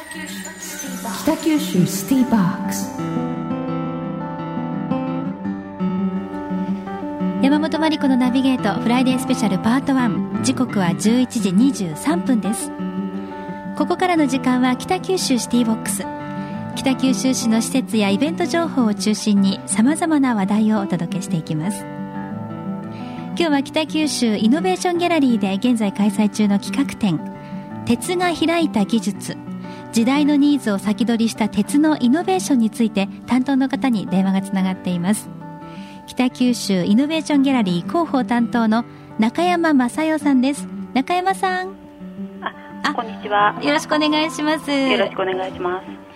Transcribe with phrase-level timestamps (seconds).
[0.00, 2.88] 北九州シティバックス。
[7.42, 12.70] 山本真理子のナビゲートフライデースペシャルパート1時刻は11時23分です。
[13.76, 16.04] ここからの時間は北九州シティボックス。
[16.76, 21.84] 北九州市の施設やイベント情報を中心にさまざまな話題をお届けしていきます。
[23.36, 27.18] 今日は北九州イノベーションギャラリーで現在開催中の企画展
[27.84, 29.36] 鉄が開いた技術。
[29.92, 35.30] 時代のニーズを先取りした鉄のイノベーションについて担当の方に電話がつながっています。
[36.06, 38.84] 北九州イノベーションギャラリー広報担当の
[39.18, 40.66] 中山正代さんです。
[40.94, 41.74] 中山さん。
[42.82, 43.58] あこんにちは。
[43.62, 44.70] よろしくお願いします。
[44.70, 46.08] よろしくお願いします。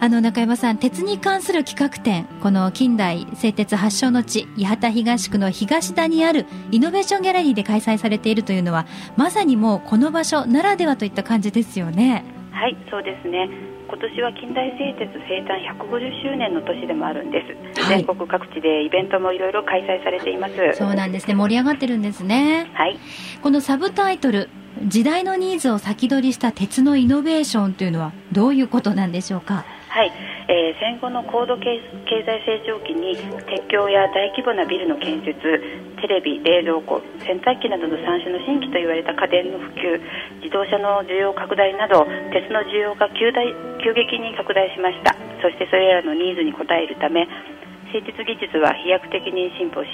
[0.00, 12.24] あの中山さん、鉄に関する企画展、この近代製鉄発祥の地、八幡東区の東田にあるイノベーションギャラリーで開催されているというのは、まさにもうこの場所ならではといった感じですよね。
[12.58, 13.48] はい、そうですね。
[13.88, 17.40] 今年は近代製鉄生誕150周年の年でもあるんで
[17.76, 20.54] す、はい、全国各地でイベントもいろいろ開催されています。
[20.74, 21.34] そうなんですね。
[21.34, 22.68] 盛り上がってるんですね。
[22.74, 22.98] はい。
[23.42, 24.50] このサブタイトル
[24.84, 29.64] 時代のニーズを先取りした鉄のイノベーションというのはどういうことなんでしょうか？
[29.88, 30.12] はい、
[30.48, 31.76] えー、戦後の高度経
[32.08, 35.36] 済成長期に鉄橋や大規模なビルの建設
[36.00, 40.00] テレビ、冷蔵庫、洗濯機などの三種の新規と言われた家電の普及
[40.40, 43.44] 自動車の需要拡大など鉄の需要が急大
[43.84, 45.12] 急激に拡大しました。
[45.44, 47.28] そしてそれらのニーズに応えるため
[47.92, 49.88] 製鉄技術は飛躍的に進歩し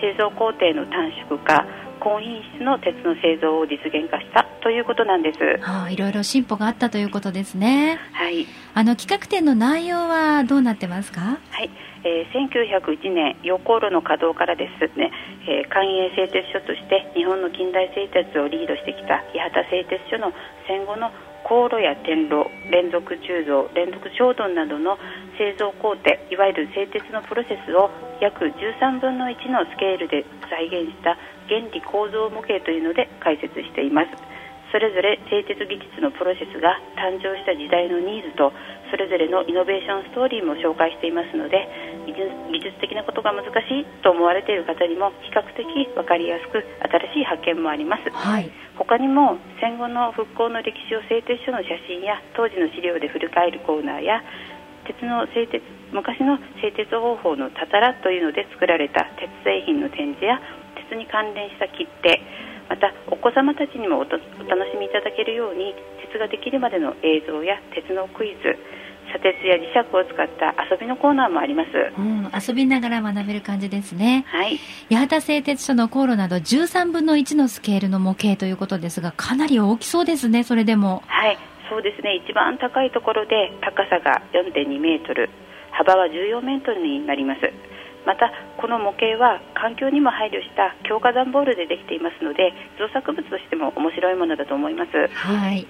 [0.00, 1.64] 製造工程の短縮化
[2.00, 5.38] 高品質の鉄の製造を実現化したということなんです。
[5.62, 7.98] はあ、いろいろ進歩があったということですね。
[8.12, 8.46] はい。
[8.74, 11.20] あの企画展の内容はどうなってますか？
[11.50, 11.70] はい。
[12.04, 15.10] えー、1901年溶鉱炉の稼働からですね、
[15.48, 20.30] えー、官営製鉄所として日本の近代製鉄をリードしてきた八幡製鉄所の
[20.68, 21.10] 戦後の
[21.46, 24.98] 航路や転炉連続鋳造連続衝動などの
[25.38, 31.16] 製造工程いわゆる製鉄のプロセスを約13分の1のスケールで再現した
[31.46, 34.35] 原理構造模型というので解説しています。
[34.72, 38.52] それぞれ製鉄技術のプロセスが誕生した時代のニーズと
[38.90, 41.66] それぞれのイノベーションストーリーも紹介していますので
[42.06, 42.14] 技
[42.60, 46.62] 術的なことが難しいと思われている方にも比較的分かりやすく
[47.14, 54.22] 新しい発見もあります、はい、他にも戦後の復興の歴史を製鉄所の写真や当時の資料で振り返るコーナーや
[54.86, 60.38] 鉄の製鉄昔の製鉄方法のたたらというので作られた鉄製品の展示や
[60.88, 62.22] 鉄に関連した切手
[62.68, 68.56] またお子様たちにもお楽しみいただけるように鉄ができるまでの映像や鉄のクイズ
[69.06, 74.24] 砂鉄や磁石を使った遊びのコーナーもあります、うん、遊びながら学べる感じですね。
[74.26, 74.58] はい。
[74.90, 81.02] 八幡製鉄所の航路など13分の1のスケールの模型ということですがかなり大きそうですねそれでも。
[81.06, 81.38] はい
[81.68, 82.14] そうですね。
[82.24, 85.28] 一番高いところで高さが4.2メートル
[85.72, 87.40] 幅は14メートルになります
[88.06, 94.90] またこの模型は環境にも配慮した強化段ボールでできていますので造作物としても面白いものだと思います。
[95.12, 95.66] はい。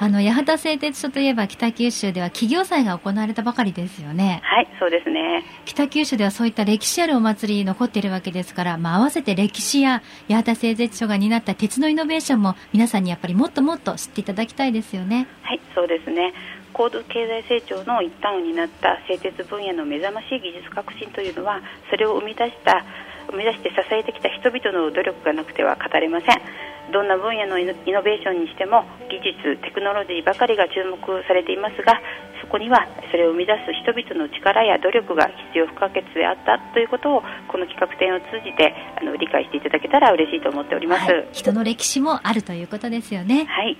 [0.00, 4.40] あの八幡製鉄所といえば北九州では企業祭が行われたばかりですよね。
[4.44, 5.44] はいそうですね。
[5.64, 15.26] 北九州ではそういった歴史あるお祭り残っているわけですから、まあ、合わせて歴史や八幡製鉄所が担った鉄のイノベーションも皆さんにやっぱりもっともっと知っていただきたいですよね。
[15.42, 16.32] はいそうですね
[16.72, 22.84] 高度経済成長の一端を担った製鉄分野の目覚ましい技術革新というのはそれを生み出した
[23.30, 26.68] 生み出して支えてきた人々の努力がなくては語れません。
[26.92, 30.96] どんな分野のイノベーションにしても技術テクノロジーばかりが注目
[31.28, 32.00] されていますが
[32.48, 43.44] こにはそれを生み出す人々の力や努力が必要不可欠であったということをこの企画展を通じてあの理解していただけたら嬉しいと思っております、はい、人の歴史もあるということですよね。
[43.44, 43.76] はい。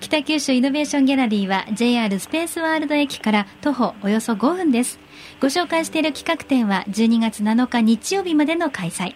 [0.00, 4.98] 北九州イノベーションギャラリーは JR スペースワールド駅から徒歩およそ5分です。
[5.40, 9.14] ご紹介している企画展は12月7日日曜日までの開催。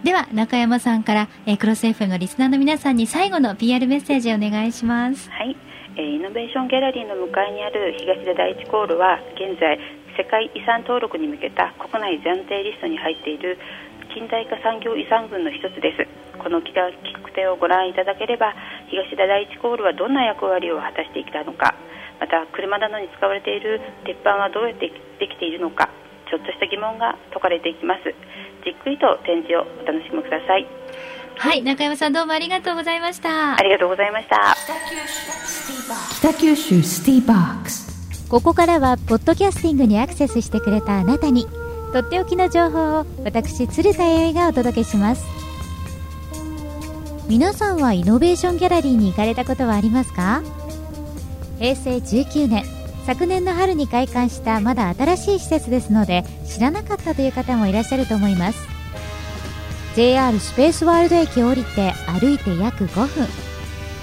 [0.03, 5.31] では中山さんから、えー、クロス FM のリスナーの皆さんに最後の PR メッセージをお願いします。
[5.31, 5.55] はい。
[5.95, 9.79] えー、イノベーションギャラリーの向かいにある東田第一コールは現在
[10.17, 13.57] 世界遺産登録に向けた国内暫定リストに入っている
[14.13, 16.05] 近代化産業遺産群の一つです。
[16.37, 16.91] この企画
[17.31, 18.53] 展をご覧いただければ
[18.89, 21.75] 東田第一コールはどんな役割を果たしていたのか。
[22.23, 24.87] また車などに使われている鉄板はどうやって
[25.19, 25.89] できているのか
[26.31, 28.15] ちょっとした疑問が解かれていきます。
[28.63, 30.65] じっくりと展示をお楽しみください。
[31.35, 33.57] はい中山さんどうもありがとうございました。
[33.57, 34.55] ありがとうございました。
[36.15, 37.69] 北九州シティバック。
[37.69, 38.29] ス。
[38.29, 41.45] ここからはポッドキャスティングにアクセスしてくれたあなたに
[41.91, 45.25] とっておきの情報を私鶴田弥生がお届けします。
[47.27, 50.41] 皆さんはイノベーションギャラリーに行かれたことはありますか？
[51.59, 52.63] 平成19年
[53.05, 58.59] 昨年の春に開館したまだ新しい施設ですので知らなかったという方もいらっしゃると思います。
[59.95, 63.27] JR スペースワールド駅を降りて歩いて約5分。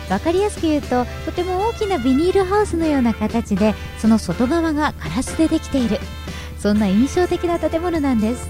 [0.08, 5.98] 分かりやすく言うととても大きなビニールハウスのような形でその外側がガラスでできている。
[6.58, 8.48] そんな印象的な建物なんです。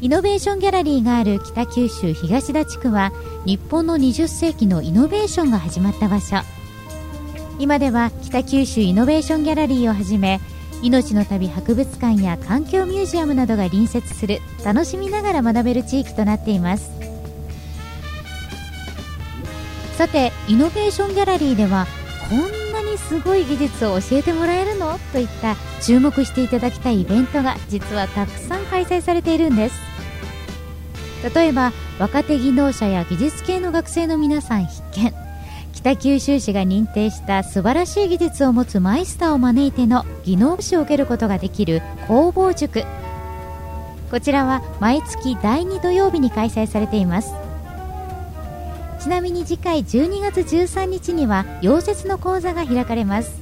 [0.00, 3.12] イノベーションギャラリーがある北九州東田地区は
[3.44, 6.55] 日本の20世紀のイノベーションが始まった場所。
[7.58, 10.40] 今では北九州イノベーションギャラリーをはじめ
[10.82, 16.90] 命の旅博物館や環境ミュージアムなどが隣接する楽しみながら学べる地域となっています。
[19.96, 21.86] さてイノベーションギャラリーでは
[22.28, 22.40] こん
[22.72, 24.98] なにすごい技術を教えてもらえるの？
[25.12, 29.74] といった注目していただきたいイベントが実はたくさん開催されているんです。
[31.34, 35.25] 例えば若手技能者や技術系の学生の皆さん必見。
[35.86, 42.82] 北九州市が認定した素晴らしい技術を持つマイスターを招いての技能士を受けることができる工房塾。
[44.10, 47.34] こちらは毎月第2土曜日に開催されています。
[48.98, 53.40] ちなみに次回12月13日には溶接の講座が開かれます。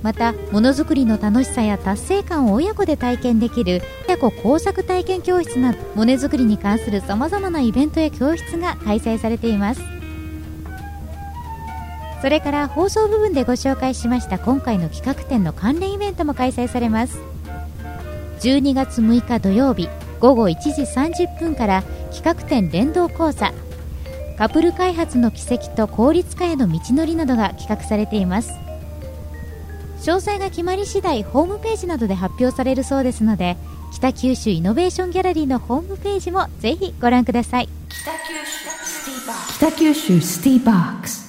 [0.00, 10.03] またものづくりの楽しさや達成感を親子で体験できる親子工作体験教室などモネづくりに関するさまざまなイベントや教室が開催されています。
[12.20, 17.18] それから放送部分でご紹介しました今回の企画展の関連イベントも開催されます。
[18.40, 19.88] 12月6日土曜日
[20.20, 21.82] 午後1時30分から
[22.12, 23.52] 企画展連動講座
[24.36, 28.50] カップル開発の軌跡と効率化への道のりなどが企画されています。
[29.98, 33.56] 詳細が決まり次第ホームページなどで発表されるそうですので
[33.90, 37.68] 北九州イノベーションギャラリーのホームページもぜひご覧ください。
[39.56, 41.23] 北九州スティーバックス。